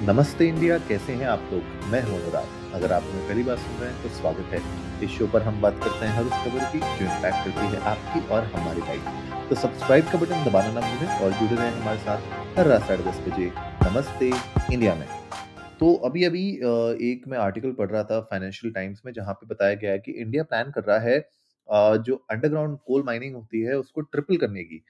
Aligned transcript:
नमस्ते 0.00 0.46
इंडिया, 0.48 0.76
कैसे 0.88 1.12
हैं 1.12 1.26
आप 1.28 1.48
लोग? 1.52 1.62
मैं 1.92 2.00
हूँ 2.02 2.14
अनुराग। 2.14 2.74
अगर 2.74 2.92
आप 2.92 3.02
हमें 3.04 3.26
पहली 3.28 3.42
बार 3.44 3.56
सुन 3.56 3.74
रहे 3.80 3.90
हैं 3.90 4.02
तो 4.02 4.08
स्वागत 4.10 4.52
है। 4.52 4.60
इस 5.04 5.10
शो 5.10 5.26
पर 5.32 5.42
हम 5.42 5.60
बात 5.62 5.74
करते 5.78 6.06
हैं 6.06 6.12
हर 6.16 6.24
उस 6.24 6.32
खबर 6.44 6.64
की 6.72 6.78
जो 6.78 7.04
इम्पैक्ट 7.06 7.44
करती 7.44 7.66
है 7.74 7.80
आपकी 7.90 8.20
और 8.26 8.44
हमारी 8.54 8.80
लाइफ 8.80 9.50
तो 9.50 9.56
सब्सक्राइब 9.56 10.08
का 10.12 10.18
बटन 10.18 10.44
दबाना 10.44 10.72
ना 10.74 10.80
भूलें 10.80 11.12
और 11.16 11.32
जुड़े 11.32 11.54
रहें 11.54 11.70
हमारे 11.72 11.98
साथ 11.98 12.56
हर 12.58 12.66
रात 12.66 12.86
साढ़े 12.88 13.04
दस 13.04 13.20
बजे। 13.28 13.50
नमस्ते 13.84 14.30
इंडिया 14.74 14.94
में। 14.94 15.06
तो 15.80 15.92
अभी 16.08 16.24
अभी 16.24 16.48
एक 17.10 17.28
मैं 17.28 17.38
आर्टिकल 17.38 17.72
पढ़ 17.72 17.90
रहा 17.90 18.02
था 18.04 18.20
फाइनेंशियल 18.22 18.72
टाइम्स 18.74 19.02
में, 19.06 19.12
जहाँ 19.12 19.34
पे 19.34 19.54
बताया 19.54 19.74
गया 19.76 19.90
है 19.90 19.98
कि 19.98 20.12
इंडिया 20.14 20.42
प्लान 20.44 20.70
कर 20.70 20.84
रहा 20.84 20.98
है 21.00 21.18
जो 22.00 22.24
अंडरग्राउंड 22.30 22.78
कोल 22.86 23.02
माइनिंग 23.06 23.34
होती 23.34 23.62
है, 23.62 23.78
उसको 23.78 24.00
ट्रिपल 24.02 24.36
करने 24.38 24.64
की। 24.64 24.84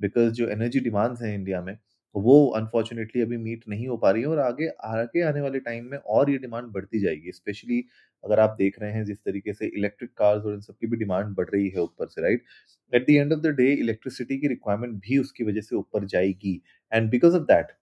बिकॉज़ 0.00 0.32
जो 0.32 0.48
एनर्जी 0.50 0.80
डिमांड्स 0.80 1.22
हैं 1.22 1.34
इंडिया 1.34 1.60
में 1.60 1.76
वो 2.16 2.46
अनफॉर्चुनेटली 2.56 3.22
अभी 3.22 3.36
मीट 3.36 3.64
नहीं 3.68 3.86
हो 3.88 3.96
पा 3.96 4.10
रही 4.10 4.22
है 4.22 4.28
और 4.28 4.38
आगे 4.38 4.68
आगे 4.84 5.22
आने 5.22 5.40
वाले 5.40 5.60
टाइम 5.60 5.90
में 5.90 5.98
और 5.98 6.30
ये 6.30 6.38
डिमांड 6.38 6.68
बढ़ती 6.72 7.00
जाएगी। 7.00 7.32
स्पेशली 7.32 7.84
अगर 8.24 8.40
आप 8.40 8.56
देख 8.58 8.80
रहे 8.82 8.92
हैं 8.92 9.04
जिस 9.04 9.18
तरीके 9.18 9.52
से 9.52 9.66
इलेक्ट्रिक 9.66 10.10
कार्स 10.18 10.44
और 10.44 10.54
इन 10.54 10.60
सब 10.60 10.74
की 10.80 10.86
भी 10.86 10.96
डिमांड 10.96 11.34
बढ़ 11.36 11.48
रही 11.54 11.68
है 11.68 11.80
ऊपर 11.80 12.06
से 12.06 12.22
right 12.22 12.44
at 12.92 13.06
the 13.06 13.10
end 13.10 13.32
of 13.32 13.40
the 13.40 13.54
day 13.56 13.72
electricity 13.72 14.38
की 14.38 14.48
रिक्वायरमेंट 14.48 14.94
भी 14.94 15.18
उसकी 15.18 15.44
वजह 15.44 15.60
से 15.60 15.76
ऊपर 15.76 16.04
जाएगी। 16.06 16.60
एंड 16.92 17.10
बिकॉज़ 17.10 17.36
ऑफ़ 17.36 17.42
दैट 17.42 17.72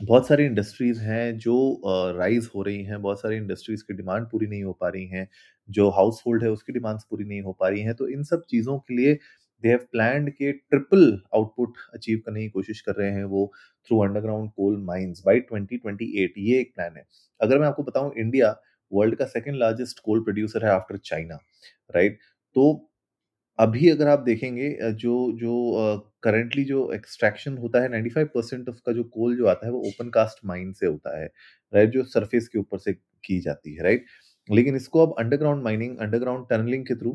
बहुत 0.00 0.26
सारी 0.28 0.44
इंडस्ट्रीज़ 0.44 1.00
हैं 1.00 1.38
जो 1.38 1.54
राइज 2.18 2.44
uh, 2.44 2.54
हो 2.54 2.62
रही 2.62 2.82
हैं। 2.84 3.00
बहुत 3.02 3.20
सारी 3.20 3.36
इंडस्ट्रीज़ 3.36 3.82
की 3.84 3.94
डिमांड 3.94 4.26
पूरी 4.26 4.46
नहीं 4.46 4.62
हो 4.64 4.72
पा 4.72 4.88
रही 4.88 5.06
हैं। 5.06 5.28
जो 5.68 5.88
हाउस 5.90 6.22
होल्ड 6.26 6.42
है 6.42 6.50
उसकी 6.50 6.72
डिमांड्स 6.72 7.04
पूरी 7.10 7.24
नहीं 7.24 7.40
हो 7.42 7.52
पा 7.52 7.68
रही 7.68 7.82
हैं। 7.82 7.94
तो 7.94 8.08
इन 8.08 8.22
सब 8.22 8.44
चीज़ों 8.50 8.78
के 8.78 8.94
लिए 8.94 9.18
दे 9.62 9.68
हैव 9.68 9.86
प्लान्ड 9.92 10.30
के 10.30 10.52
ट्रिपल 10.52 11.22
आउटपुट 11.34 11.76
अचीव 11.94 12.22
करने 12.26 12.42
की 12.42 12.48
कोशिश 12.48 12.80
कर 12.80 12.94
रहे 12.94 13.10
हैं 13.10 13.24
वो 13.24 13.50
through 13.88 14.00
underground 14.02 14.50
coal 14.50 14.76
mines 14.82 15.22
by 15.26 15.40
2028 15.52 16.38
ये 16.38 16.60
एक 16.60 16.72
प्लान 16.74 16.96
है। 16.96 17.04
अगर 17.40 17.58
मैं 17.58 17.66
आपको 17.66 17.82
बताऊँ 17.82 18.12
इंडिया 18.18 18.54
वर्ल्ड 18.92 19.16
का 19.16 19.24
सेकंड 19.24 19.56
लार्जेस्ट 19.56 19.98
कोल 20.04 20.20
प्रोड्यूसर 20.20 20.64
है 20.64 20.70
आफ्टर 20.70 20.96
चाइना 20.96 21.38
राइट 21.96 22.18
तो 22.56 22.70
अभी 23.58 23.88
अगर 23.88 24.08
आप 24.08 24.18
देखेंगे 24.18 24.68
जो 24.92 25.14
जो 25.32 25.54
करंटली 26.22 26.62
uh, 26.62 26.68
जो 26.68 26.92
एक्सट्रैक्शन 26.92 27.56
होता 27.58 27.82
है 27.82 27.88
95 27.90 28.26
परसेंट 28.34 28.68
उसका 28.68 28.92
जो 28.92 29.04
कोल 29.04 29.36
जो 29.36 29.46
आता 29.46 29.66
है 29.66 29.72
वो 29.72 29.80
ओपन 29.88 30.08
कास्ट 30.10 30.38
माइन 30.46 30.72
से 30.72 30.86
होता 30.86 31.18
है 31.20 31.26
राइट 31.72 31.90
जो 31.90 32.04
सरफेस 32.04 32.48
के 32.48 32.58
ऊपर 32.58 32.78
से 32.78 32.92
की 33.24 33.38
जाती 33.40 33.74
है 33.74 33.82
राइट 33.82 34.06
लेकिन 34.48 34.76
इसको 34.76 35.06
अब 35.06 35.14
अंडरग्राउंड 35.18 35.62
माइनिंग 35.64 35.98
अंडरग्राउंड 35.98 36.46
टनलिंग 36.50 36.86
के 36.86 36.94
थ्रू 36.94 37.12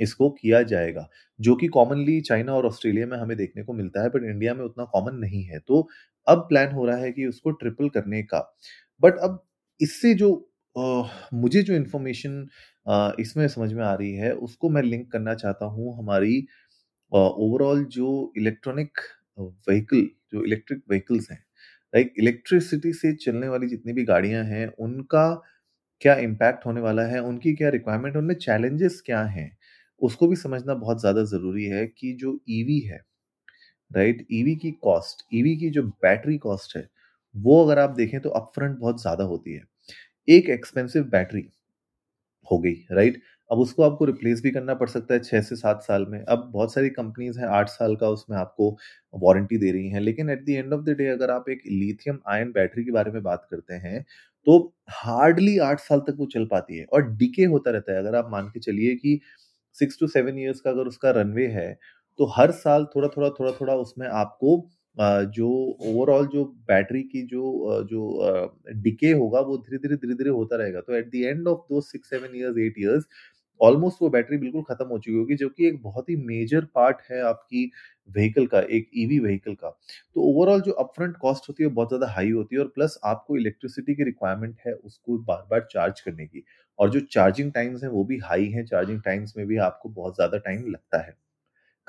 इसको 0.00 0.28
किया 0.32 0.62
जाएगा 0.64 1.08
जो 1.40 1.54
कि 1.56 1.66
कॉमनली 1.70 2.20
चाइना 2.22 2.54
और 2.54 2.66
ऑस्ट्रेलिया 2.66 3.06
में 3.06 3.16
हमें 3.18 3.36
देखने 3.36 3.62
को 3.64 3.72
मिलता 3.74 4.02
है 4.02 4.08
बट 4.10 4.24
इंडिया 4.24 4.54
में 4.54 4.64
उतना 4.64 4.84
कॉमन 4.92 5.16
नहीं 5.16 5.42
है। 5.44 5.58
तो 5.60 5.88
अब 6.26 6.38
प्लान 6.48 6.72
हो 6.74 6.86
रहा 6.86 6.96
है 6.98 7.12
कि 7.12 7.26
उसको 7.26 7.50
ट्रिपल 7.52 7.88
करने 7.90 8.22
का। 8.24 8.40
बट 9.02 9.18
अब 9.20 9.42
इससे 9.80 10.14
जो 10.14 10.32
आ, 10.76 11.02
मुझे 11.34 11.62
जो 11.62 11.74
इन्फॉर्मेशन 11.74 12.46
इसमें 13.20 13.46
समझ 13.48 13.72
में 13.72 13.84
आ 13.84 13.92
रही 13.94 14.12
है 14.14 14.32
उसको 14.40 14.68
मैं 14.70 14.82
लिंक 14.82 15.10
करना 15.12 15.34
चाहता 15.34 15.66
हूँ 15.66 15.96
हमारी 15.98 16.46
ओवरऑल 17.12 17.84
जो 17.90 18.10
इलेक्ट्रॉनिक 18.38 18.98
व्हीकल 19.40 20.06
जो 20.34 20.44
इलेक्ट्रिक 20.44 20.82
व्हीकल्स 20.90 21.30
हैं 21.30 21.38
लाइक 21.94 22.14
इलेक्ट्रिसिटी 22.18 22.92
से 22.94 23.14
चलने 23.16 23.48
वाली 23.48 23.68
जितनी 23.68 23.92
भी 23.92 24.04
गाड़ियाँ 24.04 24.44
हैं 24.44 24.66
उनका 24.80 25.26
क्या 26.02 26.14
इम्पैक्ट 26.20 26.66
होने 26.66 26.80
वाला 26.80 27.02
है 27.04 27.20
उनकी 27.22 27.54
क्या 27.56 27.68
रिक्वायरमेंट 27.70 28.16
उनमें 28.16 28.34
चैलेंजेस 28.36 29.02
क्या 29.06 29.22
हैं? 29.26 29.50
उसको 30.00 30.26
भी 30.28 30.36
समझना 30.38 30.74
बहुत 30.76 31.00
ज़्यादा 31.00 31.24
ज़रूरी 31.26 31.64
है 31.66 31.86
कि 31.88 32.12
जो 32.14 32.38
ईवी 32.50 32.80
e 32.80 32.84
है 32.86 33.00
राइट 33.90 34.26
ईवी 34.32 34.54
e 34.54 34.60
की 34.60 34.70
कॉस्ट 34.82 35.24
ईवी 35.34 35.56
की 35.56 35.70
जो 35.70 35.82
बैटरी 35.82 36.36
कॉस्ट 36.40 36.76
है, 36.76 36.88
वो 37.34 37.64
अगर 37.64 37.78
आप 37.78 37.90
देखें 37.92 38.20
तो 38.20 38.30
अपफ्रंट 38.32 38.78
बहुत 38.78 39.00
ज़्यादा 39.02 39.24
होती 39.26 39.54
है। 39.54 39.62
एक 40.28 40.48
एक्सपेंसिव 40.50 41.04
बैटरी 41.10 41.48
हो 42.50 42.58
गई 42.60 42.74
राइट 42.92 43.20
अब 43.50 43.58
उसको 43.58 43.82
आपको 43.82 44.04
रिप्लेस 44.06 44.40
भी 44.42 44.50
करना 44.50 44.74
पड़ 44.74 44.88
सकता 44.88 45.14
है 45.14 45.20
छः 45.20 45.40
से 45.42 45.56
सात 45.56 45.82
साल 45.82 46.06
में। 46.08 46.18
अब 46.20 46.50
बहुत 46.52 46.72
सारी 46.74 46.90
कंपनीज़ 46.90 47.38
हैं, 47.40 47.46
आठ 47.48 47.68
साल 47.70 47.96
का 47.96 48.08
उसमें 48.10 48.36
आपको 48.38 48.70
वारंटी 49.14 49.58
दे 49.58 49.70
रही 49.72 49.88
हैं। 49.90 50.00
लेकिन 50.00 50.30
at 50.30 50.44
the 50.46 50.50
end 50.50 50.72
of 50.74 50.82
the 50.82 50.96
day 50.98 51.08
अगर 51.10 51.30
आप 51.30 51.48
एक 51.50 51.62
लिथियम 51.68 52.18
आयन 52.28 52.52
बैटरी 52.52 52.84
के 52.84 52.92
बारे 52.92 53.10
में 53.12 53.22
बात 53.24 53.46
करते 53.50 53.74
हैं 53.78 54.04
तो 54.46 54.58
हार्डली 54.94 55.56
आठ 55.60 55.80
साल 55.80 56.00
तक 56.00 56.16
वो 56.18 56.26
चल 56.32 56.44
पाती 56.46 56.78
है 56.78 56.84
और 56.86 57.10
डिके 57.14 57.44
होता 57.46 57.70
रहता 57.70 57.92
है। 57.92 57.98
अगर 57.98 58.16
आप 58.16 58.28
मान 58.32 58.48
के 58.48 58.60
चलिए 58.60 58.94
कि 58.96 59.20
सिक्स 59.76 59.98
टू 60.00 60.06
सेवन 60.08 60.38
ईयर्स 60.38 60.60
का 60.60 60.70
अगर 60.70 60.88
उसका 60.88 61.10
रनवे 61.12 61.46
है 61.48 61.72
तो 62.18 62.26
हर 62.36 62.50
साल 62.52 62.84
थोड़ा 62.96 63.08
थोड़ा 63.08 63.28
थोड़ा 63.30 63.52
थोड़ा 63.52 63.74
उसमें 63.76 64.06
आपको 64.08 64.56
जो 65.34 65.48
ओवरऑल 65.88 66.26
जो 66.28 66.44
बैटरी 66.68 67.02
की 67.04 67.22
जो 67.26 67.42
जो 67.90 68.00
डिके 68.82 69.10
होगा, 69.12 69.40
वो 69.40 69.56
धीरे 69.58 69.78
धीरे 69.78 69.96
धीरे 69.96 70.14
धीरे 70.14 70.30
होता 70.30 70.56
रहेगा। 70.56 70.80
तो 70.80 70.94
एट 70.96 71.08
द 71.10 71.14
एंड 71.16 71.48
ऑफ़ 71.48 71.60
दो 71.70 71.80
six 71.82 72.10
seven 72.10 72.36
years 72.36 72.58
eight 72.58 72.74
years 72.78 73.04
almost 73.60 74.02
वो 74.02 74.08
बैटरी 74.10 74.36
बिल्कुल 74.38 74.62
खत्म 74.64 74.86
हो 74.86 74.98
चुकी 74.98 75.16
होगी, 75.16 75.34
जो 75.36 75.48
कि 75.48 75.66
एक 75.68 75.82
बहुत 75.82 76.08
ही 76.10 76.16
मेजर 76.18 76.64
पार्ट 76.74 77.00
है 77.10 77.20
आपकी 77.24 77.64
व्हीकल 78.08 78.46
का, 78.46 78.60
एक 78.60 78.88
ईवी 78.96 79.18
e 79.18 79.22
व्हीकल 79.22 79.54
का। 79.54 79.68
तो 80.14 80.20
ओवरऑल 80.22 80.60
जो 80.62 80.72
अपफ्रंट 80.74 81.16
कॉस्ट 81.18 81.48
होती 81.48 81.62
है 81.62 81.68
बहुत 81.70 81.88
ज़्यादा 81.88 82.06
हाई 82.12 82.30
होती 82.30 82.56
है 82.56 82.62
और 82.62 82.68
प्लस 82.74 82.98
आपको 83.04 83.36
इलेक्ट्रिसिटी 83.36 83.94
की 83.94 84.04
रिक्वायरमेंट 84.04 84.56
है 84.66 84.72
उसको 84.74 85.18
बार 85.24 85.46
बार 85.50 85.66
चार्ज 85.72 86.00
करने 86.00 86.26
की। 86.26 86.44
और 86.78 86.90
जो 86.90 87.00
चार्जिंग 87.10 87.52
टाइम्स 87.52 87.82
हैं, 87.82 87.90
वो 87.90 88.04
भी 88.04 88.18
हाई 88.20 88.46
हैं। 88.48 88.64
चार्जिंग 88.66 89.00
टाइम्स 89.02 89.36
में 89.36 89.46
भी 89.46 89.56
आपको 89.60 89.88
बहुत 89.90 90.14
ज़्यादा 90.16 90.38
टाइम 90.40 90.66
लगता 90.68 91.02
है। 91.02 91.14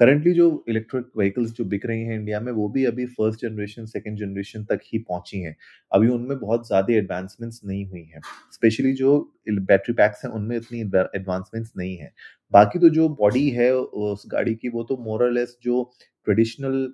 करंटली 0.01 0.33
जो 0.33 0.45
इलेक्ट्रिक 0.69 1.05
व्हीकल्स 1.17 1.51
जो 1.53 1.63
बिक 1.65 1.85
रही 1.85 2.03
हैं 2.03 2.15
इंडिया 2.15 2.39
में, 2.39 2.51
वो 2.51 2.67
भी 2.69 2.85
अभी 2.85 3.05
फ़र्स्ट 3.07 3.41
जनरेशन 3.41 3.85
सेकेंड 3.87 4.17
जनरेशन 4.19 4.63
तक 4.65 4.79
ही 4.85 4.99
पहुँची 4.99 5.39
हैं। 5.41 5.55
अभी 5.91 6.07
उनमें 6.09 6.39
बहुत 6.39 6.67
ज़्यादा 6.67 6.93
एडवांसमेंट्स 6.93 7.61
नहीं 7.65 7.85
हुई 7.87 8.03
हैं। 8.05 8.21
स्पेशली 8.53 8.93
जो 8.93 9.17
बैटरी 9.49 9.93
पैक्स 9.93 10.25
हैं, 10.25 10.31
उनमें 10.31 10.55
इतनी 10.57 10.79
एडवांसमेंट्स 11.15 11.71
नहीं 11.77 11.95
है। 11.97 12.11
बाकी 12.53 12.79
तो 12.79 12.89
जो 12.89 13.07
बॉडी 13.11 13.49
है, 13.49 13.73
उस 13.73 14.23
गाड़ी 14.27 14.55
की, 14.55 14.69
वो 14.69 14.83
तो 14.83 14.97
मोरलेस 14.99 15.57
जो 15.63 15.83
ट्रेडिशनल 16.27 16.93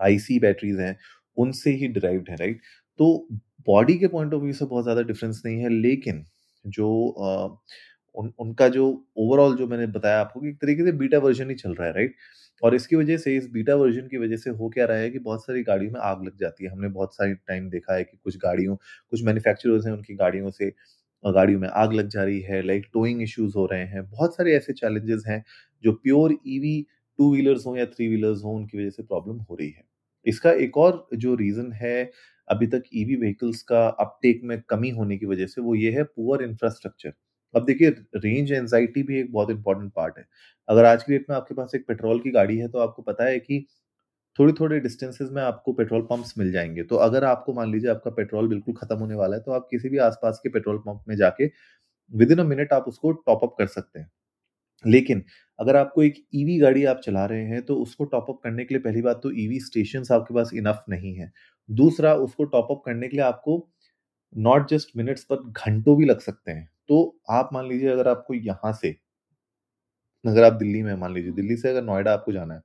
आईसी 0.00 0.38
बैटरीज 0.40 0.80
हैं, 0.80 0.96
उनसे 1.36 1.70
ही 1.72 1.88
डिराइव्ड 1.88 2.30
है 2.30 2.36
राइट 2.36 2.60
तो 2.98 3.28
बॉडी 3.68 3.98
के 3.98 4.06
पॉइंट 4.08 4.34
ऑफ़ 4.34 4.42
व्यू 4.42 4.52
से 4.54 4.64
बहुत 4.66 4.84
ज़्यादा 4.84 5.02
डिफरेंस 5.04 5.42
नहीं 5.46 5.60
है, 5.60 5.68
लेकिन 5.70 6.24
जो 6.64 7.58
उन, 8.18 8.32
उनका 8.38 8.68
जो 8.68 8.86
ओवरऑल 9.18 9.56
जो 9.56 9.66
मैंने 9.66 9.86
बताया 9.88 10.20
आपको 10.20 10.40
कि 10.40 10.48
एक 10.48 10.56
तरीके 10.60 10.84
से 10.84 10.92
बीटा 10.94 11.18
वर्जन 11.18 11.50
ही 11.50 11.54
चल 11.56 11.74
रहा 11.74 11.86
है 11.88 11.92
राइट 11.94 12.14
और 12.62 12.74
इसकी 12.74 12.96
वजह 12.96 13.16
से, 13.18 13.36
इस 13.36 13.48
बीटा 13.50 13.74
वर्जन 13.76 14.06
की 14.08 14.16
वजह 14.18 14.36
से 14.36 14.50
हो 14.52 14.68
क्या 14.70 14.84
रहा 14.86 14.98
है 14.98 15.10
कि 15.10 15.18
बहुत 15.20 15.44
सारी 15.44 15.62
गाड़ियों 15.64 15.92
में 15.92 16.00
आग 16.02 16.24
लग 16.24 16.36
जाती 16.40 16.64
है। 16.64 16.70
हमने 16.70 16.88
बहुत 16.90 17.14
सारी 17.14 17.34
टाइम 17.34 17.68
देखा 17.70 17.94
है 17.94 18.04
कि 18.04 18.16
कुछ 18.24 18.36
गाड़ियों, 18.38 18.76
कुछ 18.76 19.22
मैन्युफैक्चरर्स 19.24 19.86
हैं 19.86 19.92
उनकी 19.92 20.14
गाड़ियों 20.16 20.50
से, 20.50 20.70
गाड़ियों 21.24 21.60
में 21.60 21.68
आग 21.70 21.92
लग 21.92 22.08
जा 22.08 22.24
रही 22.24 22.40
है 22.40 22.62
लाइक 22.62 22.86
टोइंग 22.94 23.22
इश्यूज़ 23.22 23.54
हो 23.56 23.66
रहे 23.66 23.84
हैं। 23.86 24.04
बहुत 24.10 24.36
सारे 24.36 24.54
ऐसे 24.56 24.72
चैलेंजेस 24.74 25.22
हैं 25.28 25.42
जो 25.84 25.92
प्योर 25.94 26.36
ईवी 26.48 26.80
टू 27.18 27.30
व्हीलर्स 27.32 27.66
हो 27.66 27.76
या 27.76 27.86
थ्री 27.86 28.08
व्हीलर्स 28.08 28.42
हो, 28.44 28.50
उनकी 28.52 28.78
वजह 28.78 28.90
से 28.90 29.02
प्रॉब्लम 29.02 29.38
हो 29.40 29.54
रही 29.56 29.70
है। 29.70 29.84
इसका 30.26 30.52
एक 30.64 30.76
और 30.78 31.06
जो 31.16 31.34
रीजन 31.36 31.72
है, 31.72 32.10
अभी 32.48 32.66
तक 32.66 32.82
ईवी 32.94 33.16
व्हीकल्स 33.16 33.62
का 33.64 33.86
अपटेक 34.00 34.40
में 34.44 34.60
कमी 34.70 34.90
होने 34.90 35.16
की 35.18 35.26
वजह 35.26 35.46
से 35.46 35.60
वो 35.60 35.74
ये 35.74 35.90
है 35.92 36.02
पुअर 36.06 36.42
इंफ्रास्ट्रक्चर 36.44 37.12
अब 37.54 37.64
देखिए 37.64 37.90
रेंज 38.16 38.52
एंजाइटी 38.52 39.02
भी 39.02 39.18
एक 39.20 39.32
बहुत 39.32 39.50
इंपॉर्टेंट 39.50 39.92
पार्ट 39.92 40.18
है। 40.18 40.24
अगर 40.68 40.84
आज 40.86 41.02
की 41.02 41.12
डेट 41.12 41.26
में 41.30 41.36
आपके 41.36 41.54
पास 41.54 41.74
एक 41.74 41.86
पेट्रोल 41.88 42.20
की 42.20 42.30
गाड़ी 42.32 42.58
है 42.58 42.68
तो 42.68 42.78
आपको 42.80 43.02
पता 43.02 43.24
है 43.24 43.38
कि 43.40 43.66
थोड़ी 44.38 44.52
थोड़े 44.54 44.80
डिस्टेंसेज 44.80 45.30
में 45.32 45.42
आपको 45.42 45.72
पेट्रोल 45.74 46.02
पंप्स 46.02 46.34
मिल 46.38 46.52
जाएँगे। 46.52 46.82
तो 46.84 46.96
अगर 46.98 47.24
आपको 47.24 47.52
मान 47.54 47.72
लीजिए 47.72 47.90
आपका 47.90 48.10
पेट्रोल 48.12 48.48
बिल्कुल 48.48 48.74
खत्म 48.76 48.98
होने 48.98 49.14
वाला 49.16 49.36
है 49.36 49.42
तो 49.42 49.52
आप 49.52 49.68
किसी 49.70 49.88
भी 49.88 49.98
आसपास 50.00 50.40
के 50.42 50.48
पेट्रोल 50.50 50.78
पंप 50.80 51.04
में 51.08 51.16
जाके 51.16 51.50
विद 52.12 52.32
इन 52.32 52.38
अ 52.38 52.44
मिनट 52.46 52.72
आप 52.74 52.84
उसको 52.88 53.12
टॉप 53.14 53.44
अप 53.44 53.54
कर 53.58 53.66
सकते 53.68 54.00
हैं। 54.00 54.10
लेकिन 54.84 55.22
अगर 55.58 55.76
आपको 55.76 56.02
एक 56.04 56.16
ईवी 56.34 56.58
e 56.58 56.62
गाड़ी 56.62 56.84
आप 56.86 57.00
चला 57.04 57.24
रहे 57.26 57.44
हैं 57.46 57.62
तो 57.64 57.76
उसको 57.78 58.04
टॉप 58.06 58.26
अप 58.30 58.40
करने 58.44 58.64
के 58.64 58.74
लिए 58.74 58.82
पहली 58.82 59.02
बात 59.02 59.20
तो 59.22 59.32
ईवी 59.36 59.60
स्टेशन 59.62 60.04
आपके 60.12 60.34
पास 60.34 60.50
इनफ 60.54 60.84
नहीं 60.90 61.14
है। 61.14 61.32
दूसरा, 61.68 62.14
उसको 62.16 62.44
टॉप 62.46 62.68
अप 62.72 62.82
करने 62.86 63.08
के 63.08 63.16
लिए 63.16 63.26
आपको 63.26 63.58
नॉट 64.32 64.68
जस्ट 64.70 64.90
मिनट्स 64.96 65.24
पर 65.26 65.42
घंटों 65.52 65.96
भी 65.98 66.06
लग 66.06 66.20
सकते 66.22 66.52
हैं। 66.52 66.68
तो 66.88 67.16
आप 67.30 67.50
मान 67.52 67.68
लीजिए 67.68 67.90
अगर 67.90 68.08
आपको 68.08 68.34
यहाँ 68.36 68.72
से, 68.74 68.96
अगर 70.24 70.44
आप 70.44 70.52
दिल्ली 70.54 70.82
में 70.82 70.94
मान 70.96 71.12
लीजिए, 71.14 71.32
दिल्ली 71.32 71.56
से 71.56 71.68
अगर 71.70 71.82
नोएडा 71.84 72.12
आपको 72.12 72.32
जाना 72.32 72.54
है 72.54 72.60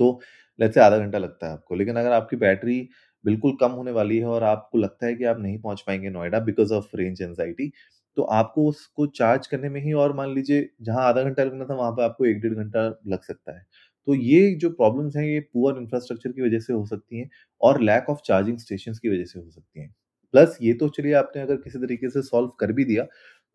तो 0.00 0.20
लेट्स 0.58 0.74
से 0.74 0.80
आधा 0.80 0.98
घंटा 0.98 1.18
लगता 1.18 1.46
है 1.46 1.52
आपको, 1.52 1.74
लेकिन 1.76 1.96
अगर 1.96 2.12
आपकी 2.12 2.36
बैटरी 2.38 2.80
बिल्कुल 3.24 3.56
कम 3.60 3.72
होने 3.72 3.90
वाली 3.92 4.18
है 4.18 4.26
और 4.28 4.44
आपको 4.44 4.78
लगता 4.78 5.06
है 5.06 5.14
कि 5.14 5.24
आप 5.26 5.38
नहीं 5.40 5.58
पहुँच 5.60 5.82
पाएँगे 5.82 6.10
Noida 6.10 6.40
because 6.42 6.72
of 6.74 6.96
range 6.96 7.22
anxiety 7.22 7.72
तो 8.16 8.22
आपको 8.34 8.66
उसको 8.68 9.06
चार्ज 9.12 9.46
करने 9.46 9.68
में 9.70 9.80
ही 9.82 9.92
और 9.94 10.14
मान 10.16 10.34
लीजिए 10.34 10.68
जहाँ 10.82 11.04
आधा 11.04 11.22
घंटा 11.22 11.44
लगना 11.44 11.64
था, 11.66 11.74
वहाँ 11.74 11.92
पर 11.92 12.02
आपको 12.02 12.26
एक 12.26 12.40
डेढ़ 12.40 12.54
घंटा 12.54 12.86
लग 13.08 13.22
सकता 13.22 13.52
है। 13.52 13.66
तो 14.06 14.14
ये 14.16 14.54
जो 14.56 14.70
प्रॉब्लम्स 14.72 15.16
हैं, 15.16 15.24
ये 15.24 15.40
पुअर 15.44 15.78
इंफ्रास्ट्रक्चर 15.78 16.32
की 16.32 16.42
वजह 16.42 16.60
से 16.60 16.72
हो 16.72 16.86
सकती 16.86 17.18
हैं 17.18 17.30
और 17.60 17.80
लैक 17.82 18.10
ऑफ़ 18.10 18.20
चार्जिंग 18.26 18.58
स्टेशन 18.60 18.94
की 18.94 19.10
वजह 19.10 19.24
से 19.26 19.40
हो 19.40 19.50
सकती 19.50 19.80
हैं। 19.80 19.94
प्लस 20.34 20.58
ये 20.62 20.72
तो 20.74 20.88
चलिए 20.90 21.12
आपने 21.14 21.42
अगर 21.42 21.56
किसी 21.58 21.78
तरीके 21.78 22.10
से 22.10 22.22
सॉल्व 22.22 22.48
कर 22.60 22.72
भी 22.72 22.84
दिया 22.84 23.04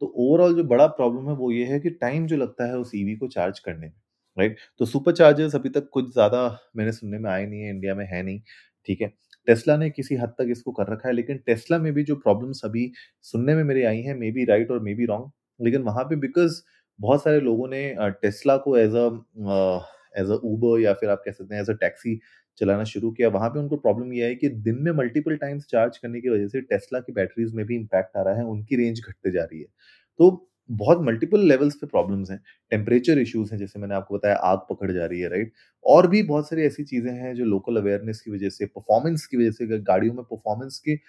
तो 0.02 0.14
ओवरऑल 0.18 0.56
जो 0.56 0.64
बड़ा 0.66 0.86
प्रॉब्लम 0.90 1.30
है 1.30 1.36
वो 1.36 1.52
ये 1.52 1.66
है 1.66 1.80
कि 1.80 1.90
टाइम 2.02 2.28
जो 2.28 2.38
लगता 2.38 2.66
है 2.66 2.78
उस 2.78 2.92
ईवी 2.96 3.16
को 3.18 3.28
चार्ज 3.30 3.60
करने 3.60 3.88
में 3.88 3.94
राइट 4.38 4.58
तो 4.80 4.86
सुपर 4.86 5.12
चार्जर्स 5.14 5.56
अभी 5.56 5.70
तक 5.70 5.90
कुछ 5.94 6.12
ज़्यादा 6.14 6.42
मैंने 6.78 6.92
सुनने 6.92 7.20
में 7.20 7.30
आए 7.31 7.46
नहीं 7.46 7.62
है 7.62 7.70
इंडिया 7.70 7.96
में 7.96 8.06
है 8.08 8.22
नहीं 8.24 8.40
ठीक 8.88 9.02
है? 9.02 9.08
टेस्ला 9.48 9.76
ने 9.78 9.90
किसी 9.90 10.16
हद 10.16 10.30
तक 10.40 10.48
इसको 10.52 10.72
कर 10.72 10.92
रखा 10.92 11.08
है, 11.10 11.14
लेकिन 11.16 11.38
टेस्ला 11.46 11.78
में 11.80 11.92
भी 11.94 12.04
जो 12.04 12.16
प्रॉब्लम्स 12.18 12.62
अभी 12.66 12.92
सुनने 13.24 13.56
में 13.56 13.64
मेरे 13.64 13.84
आई 13.86 14.02
हैं, 14.02 14.16
मे 14.16 14.31
बी 14.31 14.46
राइट 14.46 14.72
और 14.72 14.80
मे 14.84 14.94
बी 14.96 15.06
रॉन्ग, 15.06 15.31
लेकिन 15.60 15.81
वहाँ 15.84 16.04
पे 16.06 16.16
बिकॉज़ 16.18 16.62
बहुत 17.00 17.24
सारे 17.24 17.40
लोगों 17.42 17.68
ने 17.70 17.81
टेस्ला 18.22 18.58
को 18.58 18.78
as 18.78 18.96
a 18.98 19.08
a, 19.48 19.86
as 20.18 20.31
a 20.31 20.36
उबर 20.46 20.80
या 20.81 20.94
फिर 20.94 21.10
आप 21.10 21.22
कह 21.26 21.31
सकते 21.31 21.56
हैं 21.56 21.62
एज़ 21.62 21.72
अ 21.72 21.76
टैक्सी 21.81 22.20
चलाना 22.59 22.83
शुरू 22.85 23.11
किया। 23.11 23.29
वहाँ 23.29 23.50
पे 23.50 23.59
उनको 23.59 23.77
प्रॉब्लम 23.77 24.13
ये 24.13 24.25
है 24.25 24.35
कि 24.35 24.50
दिन 24.61 24.77
में 24.81 24.91
मल्टीपल 24.94 25.35
टाइम्स 25.38 25.65
चार्ज 25.71 25.97
करने 25.97 26.21
की 26.21 26.29
वजह 26.29 26.47
से 26.47 26.61
टेस्ला 26.63 27.00
की 27.01 27.11
बैटरीज़ 27.13 27.56
में 27.56 27.65
भी 27.65 27.75
इम्पैक्ट 27.75 28.17
आ 28.17 28.21
रहा 28.21 28.35
है, 28.35 28.44
उनकी 28.45 28.75
रेंज 28.77 29.01
घटते 29.01 29.31
जा 29.31 29.44
रही 29.44 29.59
है। 29.61 29.67
तो 30.19 30.45
बहुत 30.69 31.00
मल्टीपल 31.03 31.39
लेवल्स 31.47 31.75
पे 31.75 31.88
प्रॉब्लम्स 31.88 32.31
हैं। 32.31 32.39
टेम्परेचर 32.71 33.19
इश्यूज़ 33.19 33.51
हैं, 33.51 33.59
जैसे 33.59 33.79
मैंने 33.79 33.95
आपको 33.95 34.15
बताया 34.17 34.35
आग 34.45 34.59
पकड़ 34.69 34.91
जा 34.91 35.06
रही 35.06 35.19
है, 35.21 35.29
राइट? 35.29 35.53
और 35.85 36.07
भी 36.07 36.21
बहुत 36.23 36.50
सारी 36.50 36.63
ऐसी 36.63 36.83
चीज़ें 36.85 37.11
हैं 37.13 37.33
जो 37.35 37.45
लोकल 37.45 37.77
अवेयरनेस 37.77 38.21
की 38.21 38.31
वजह 38.31 38.50
से, 38.50 38.65
परफॉर्मेंस 38.67 39.25
की 39.27 39.38
वजह 39.38 39.51
से 39.51 39.79
गाड़ियों 39.81 40.13
में 40.13 40.23
परफॉर्मेंस 40.25 40.79
की 40.79 41.00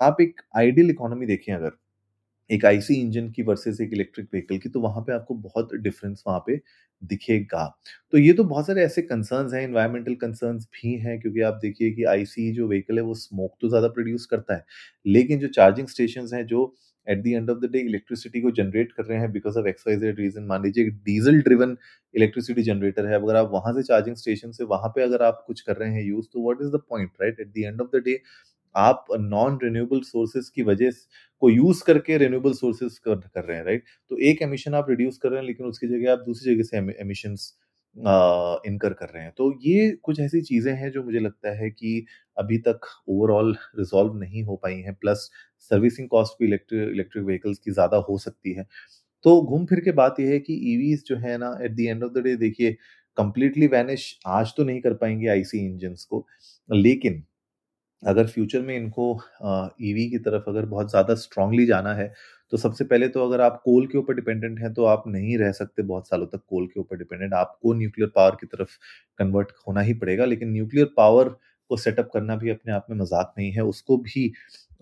आप 0.00 0.20
एक 0.20 0.40
आइडियल 0.56 0.90
इकोनॉमी 0.90 1.26
देखें 1.26 1.52
अगर, 1.54 1.70
एक 2.50 2.64
आईसी 2.64 2.94
इंजन 2.96 3.30
की 3.30 3.42
वर्सेस 3.44 3.80
एक 3.80 3.92
इलेक्ट्रिक 3.92 4.28
व्हीकल 4.32 4.58
की, 4.58 4.68
तो 4.68 4.80
वहाँ 4.80 5.02
पे 5.02 5.12
आपको 5.12 5.34
बहुत 5.36 5.74
डिफरेंस 5.76 6.22
वहाँ 6.26 6.42
पे 6.46 6.60
दिखेगा। 7.02 7.64
तो 8.12 8.18
ये 8.18 8.32
तो 8.32 8.44
बहुत 8.44 8.66
सारे 8.66 8.84
ऐसे 8.84 9.02
कंसर्न्स 9.04 9.52
हैं, 9.54 9.62
एनवायरमेंटल 9.62 10.14
कंसर्न्स 10.16 10.66
भी 10.74 10.94
हैं 10.98 11.18
क्योंकि 11.20 11.40
आप 11.42 11.58
देखिए 11.62 11.90
कि 11.92 12.04
आईसी 12.06 12.50
जो 12.54 12.68
व्हीकल 12.68 12.98
है 12.98 13.02
वो 13.04 13.14
स्मोक 13.16 13.54
तो 13.60 13.68
ज़्यादा 13.68 13.88
प्रोड्यूस 13.90 14.26
करता 14.26 14.54
है, 14.54 14.64
लेकिन 15.06 15.38
जो 15.40 15.48
चार्जिंग 15.50 15.88
स्टेशन 15.88 16.28
हैं 16.34 16.46
जो 16.46 16.74
at 17.06 17.22
the 17.22 17.26
end 17.28 17.50
of 17.50 17.58
the 17.58 17.70
day 17.72 17.78
electricity 17.80 18.40
को 18.40 18.50
जनरेट 18.52 18.92
कर 18.92 19.04
रहे 19.04 19.18
हैं 19.18 19.30
because 19.32 19.58
of 19.58 19.66
X 19.68 19.84
Y 19.86 19.96
Z 19.96 20.18
reason 20.20 20.42
मान 20.46 20.62
लीजिए 20.62 20.90
डीज़ल 21.04 21.40
ड्रिवन 21.42 21.76
इलेक्ट्रिसिटी 22.14 22.62
जनरेटर 22.62 23.06
है, 23.06 23.14
अगर 23.14 23.36
आप 23.36 23.50
वहाँ 23.52 23.72
से 23.74 23.82
चार्जिंग 23.84 24.16
स्टेशन 24.16 24.52
से 24.52 24.64
वहाँ 24.66 24.88
पे 24.96 25.02
अगर 25.02 25.22
आप 25.22 25.42
कुछ 25.46 25.60
कर 25.60 25.76
रहे 25.76 25.92
हैं 25.92 26.02
यूज़ 26.04 26.26
तो 26.32 26.42
what 26.44 26.62
is 26.62 26.70
the 26.70 26.80
point 26.90 27.10
right? 27.22 27.40
At 27.40 27.48
the 27.48 27.58
end 27.58 27.80
of 27.80 27.96
the 27.96 28.02
day 28.04 28.20
आप 28.78 29.04
नॉन 29.20 29.58
रिन्यूएबल 29.62 30.00
सोर्सेज़ 30.04 30.50
की 30.54 30.62
वजह 30.64 30.90
को 31.42 31.50
यूज़ 31.50 31.82
करके 31.84 32.16
रिन्यूएबल 32.18 32.52
सोर्सेज़ 32.54 32.98
कर 33.04 33.44
रहे 33.44 33.56
हैं, 33.56 33.64
राइट? 33.64 33.84
तो 34.10 34.18
एक 34.22 34.42
एमिशन 34.42 34.74
आप 34.74 34.90
रिड्यूस 34.90 35.18
कर 35.18 35.28
रहे 35.30 35.40
हैं 35.40 35.46
लेकिन 35.46 35.66
उसकी 35.66 35.88
जगह 35.88 36.12
आप 36.12 36.18
दूसरी 36.26 36.54
जगह 36.54 36.64
से 36.64 36.76
एमि 36.78 36.94
एमिशंस 37.00 37.54
अ, 37.96 38.60
इनकर 38.66 38.92
कर 38.94 39.08
रहे 39.08 39.22
हैं। 39.22 39.32
तो 39.38 39.52
ये 39.62 39.90
कुछ 40.02 40.18
ऐसी 40.20 40.40
चीज़ें 40.42 40.72
हैं 40.74 40.90
जो 40.92 41.02
मुझे 41.04 41.20
लगता 41.20 41.50
है 41.56 41.70
कि 41.70 42.04
अभी 42.36 42.58
तक 42.60 42.80
ओवरऑल 43.08 43.52
रिज़ॉल्व 43.78 44.14
नहीं 44.16 44.42
हो 44.44 44.56
पाई 44.58 44.74
हैं, 44.76 44.94
प्लस 44.96 45.28
सर्विसिंग 45.70 46.08
कॉस्ट 46.08 46.34
भी 46.40 46.46
इलेक्ट्रि 46.46 46.78
इलेक्ट्रिक 46.84 47.24
व्हीकल्स 47.24 47.58
की 47.58 47.70
ज़्यादा 47.72 47.96
हो 48.08 48.18
सकती 48.20 48.52
है। 48.54 48.66
तो 49.24 49.40
घूम 49.42 49.66
फिर 49.66 49.80
के 49.82 49.92
बात 49.94 50.20
यह 50.20 50.30
है 50.30 50.38
कि 50.40 50.54
ईवीज़ 50.74 51.02
जो 51.06 51.16
है 51.18 51.36
ना 51.38 51.56
at 51.64 51.72
the 51.72 51.80
end 51.82 52.04
of 52.04 52.12
the 52.12 52.24
day 52.24 52.36
देखिए 52.38 52.72
कंप्लीटली 53.16 53.66
वैनिश 53.68 54.04
आज 54.28 54.54
तो 54.56 54.64
नहीं 54.64 54.80
कर 54.82 54.94
पाएँगे 54.96 55.28
आईसी 55.30 55.58
इंजन्स 55.66 56.04
को, 56.06 56.26
लेकिन 56.68 57.22
अगर 58.02 58.26
फ्यूचर 58.26 58.60
में 58.62 58.76
इनको 58.76 59.12
ईवी 59.82 60.08
की 60.10 60.18
तरफ़ 60.20 60.48
अगर 60.50 60.66
बहुत 60.66 60.90
ज़्यादा 60.90 61.14
स्ट्रांगली 61.16 61.66
जाना 61.66 61.94
है, 61.94 62.12
तो 62.52 62.56
सबसे 62.56 62.84
पहले 62.84 63.08
तो 63.08 63.26
अगर 63.26 63.40
आप 63.42 63.60
कोल 63.64 63.86
के 63.86 63.98
ऊपर 63.98 64.14
डिपेंडेंट 64.14 64.58
हैं, 64.60 64.72
तो 64.74 64.84
आप 64.86 65.04
नहीं 65.08 65.36
रह 65.38 65.52
सकते 65.54 65.82
बहुत 65.84 66.08
सालों 66.08 66.26
तक 66.28 66.42
कोल 66.48 66.66
के 66.66 66.80
ऊपर 66.80 66.96
डिपेंडेंट। 66.98 67.34
आपको 67.34 67.74
न्यूक्लियर 67.74 68.10
पावर 68.16 68.36
की 68.40 68.46
तरफ़ 68.48 68.76
कन्वर्ट 69.18 69.52
होना 69.68 69.80
ही 69.82 69.94
पड़ेगा, 69.96 70.24
लेकिन 70.26 70.52
न्यूक्लियर 70.52 70.90
पावर 70.96 71.28
को 71.70 71.76
सेटअप 71.78 72.10
करना 72.12 72.36
भी 72.36 72.50
अपने 72.50 72.72
आप 72.72 72.86
में 72.90 72.96
मज़ाक 72.98 73.34
नहीं 73.38 73.50
है, 73.52 73.62
उसको 73.64 73.96
भी 73.98 74.32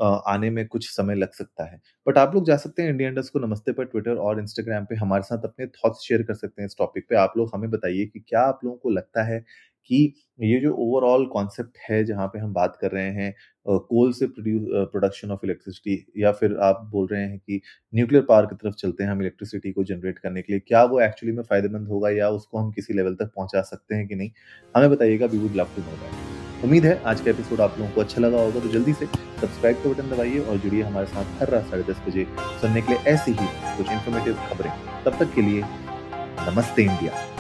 आने 0.01 0.49
में 0.51 0.67
कुछ 0.69 0.89
समय 0.91 1.15
लग 1.15 1.33
सकता 1.35 1.65
है। 1.65 1.81
बट 2.07 2.19
आप 2.19 2.35
लोग 2.35 2.47
जा 2.47 2.57
सकते 2.57 2.83
हैं 2.83 2.91
इंडिया 2.91 3.09
इंडस्ट 3.09 3.33
को 3.33 3.39
नमस्ते 3.41 3.73
पर 3.73 3.85
ट्विटर 3.87 4.17
और 4.19 4.41
इंस्टाग्राम 4.41 4.85
पे 4.87 4.95
हमारे 4.97 5.23
साथ 5.25 5.45
अपने 5.45 5.67
थॉट्स 5.69 6.07
शेयर 6.09 6.23
कर 6.23 6.35
सकते 6.35 6.63
हैं 6.63 6.67
इस 6.67 6.77
टॉपिक 6.79 7.07
पे। 7.11 7.17
आप 7.17 7.33
लोग 7.37 7.51
हमें 7.55 7.71
बताइए 7.71 8.07
कि 8.07 8.21
क्या 8.21 8.41
आप 8.43 8.61
लोगों 8.65 8.77
को 8.79 8.91
लगता 8.91 9.23
है 9.25 9.45
कि 9.89 10.13
ये 10.41 10.59
जो 10.61 10.73
ओवरऑल 10.77 11.25
कॉन्सेप्ट 11.27 11.79
है 11.89 12.03
जहाँ 12.05 12.27
पे 12.27 12.39
हम 12.39 12.53
बात 12.53 12.77
कर 12.81 12.91
रहे 12.91 13.11
हैं 13.13 13.35
कोल 13.67 14.13
से 14.13 14.27
प्रोड्यूस 14.29 14.89
प्रोडक्शन 14.91 15.31
ऑफ़ 15.31 15.45
इलेक्ट्रिसिटी 15.45 16.23
या 16.23 16.33
फिर 16.33 16.57
आप 16.63 16.81
बोल 16.93 17.07
रहे 17.07 17.23
हैं 17.23 17.39
कि 17.39 17.61
न्यूक्लियर 17.93 18.25
पावर 18.25 18.47
की 18.47 18.57
तरफ़ 18.57 18.75
चलते 18.75 19.05
हैं 19.05 19.11
हम 19.11 19.21
इलेक्ट्रिसिटी 19.23 19.73
को 19.73 19.85
जनरेट 19.85 20.19
करने 20.19 20.43
के 20.43 20.53
लिए, 20.53 20.61
क्या 20.61 20.85
वो 20.85 21.01
एक्चुअली 21.01 21.37
में 21.37 21.43
फ़ायदेमंद 21.43 21.89
होगा 21.89 22.11
या 22.11 22.29
उसको 22.31 22.59
हम 22.59 22.71
किसी 22.73 22.95
लेवल 22.95 23.15
तक 23.15 23.33
पहुँचा 23.37 23.63
सकते 23.63 23.95
हैं 23.95 24.07
कि 24.09 24.15
नहीं? 24.15 24.31
हमें 24.75 24.91
बताइएगा, 24.91 25.27
we 25.27 25.39
would 25.39 25.57
love 25.57 25.69
to 25.77 25.83
know 25.83 25.97
that. 25.97 26.65
उम्मीद 26.65 26.85
है 26.87 27.01
आज 27.05 27.21
का 27.21 27.31
एपिसोड 27.31 27.61
आप 27.61 27.79
लोगों 27.79 27.91
को 27.93 28.01
अच्छा 28.01 28.21
लगा 28.21 28.43
होगा, 28.43 28.61
तो 28.61 28.69
जल्दी 28.69 28.93
से 28.93 29.07
सब्सक्राइब 29.07 29.77
का 29.77 29.91
बटन 29.91 30.11
दबाइए 30.11 30.39
और 30.41 30.57
जुड़िए 30.59 30.83
हमारे 30.83 31.07
साथ 31.07 31.41
हर 31.41 31.51
रात 31.51 31.65
साढ़े 31.71 31.83
10 31.85 32.03
बजे 32.09 32.27
सुनने 32.61 32.83
के 32.83 32.93
लिए 32.93 33.13
ऐसी 33.13 33.33
ही 33.33 33.47
कुछ 33.77 33.91
इन्फॉर्मेटिव 33.91 34.35
खबरें। 34.49 34.71
तब 35.05 35.19
तक 35.19 35.35
के 35.35 35.43
लिए 35.43 35.63
नमस्ते 36.51 36.83
इंडिया। 36.83 37.36